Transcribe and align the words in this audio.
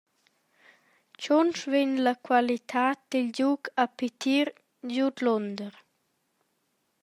Tgunsch 1.25 1.63
vegn 1.73 1.93
la 2.07 2.13
qualitad 2.27 2.97
dil 3.11 3.27
giug 3.37 3.61
a 3.83 3.85
pitir 3.97 4.47
giudlunder. 4.93 5.73